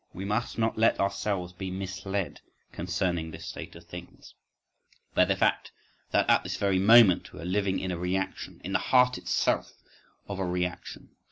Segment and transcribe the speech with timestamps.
[0.15, 4.33] We must not let ourselves be misled concerning this state of things,
[5.13, 5.71] by the fact
[6.09, 9.73] that at this very moment we are living in a reaction, in the heart itself
[10.27, 11.09] of a reaction.